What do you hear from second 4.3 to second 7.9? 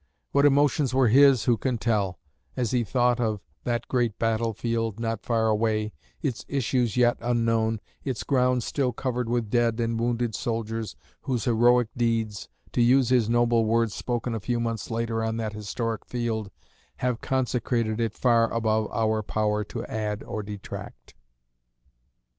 field not far away, its issues yet unknown,